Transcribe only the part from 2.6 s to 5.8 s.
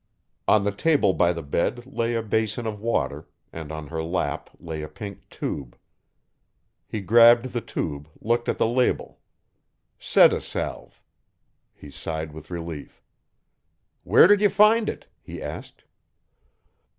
of water, and on her lap lay a pink tube.